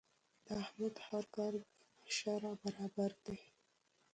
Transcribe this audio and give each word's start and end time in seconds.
د 0.45 0.47
احمد 0.63 0.95
هر 1.07 1.23
کار 1.35 1.53
د 1.61 1.65
په 2.01 2.07
شرعه 2.17 2.53
برابر 2.63 3.11
دی. 3.25 3.39